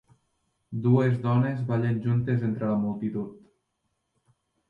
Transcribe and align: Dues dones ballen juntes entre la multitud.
Dues 0.85 1.17
dones 1.25 1.59
ballen 1.67 2.01
juntes 2.07 2.47
entre 2.49 2.69
la 2.71 2.79
multitud. 2.87 3.37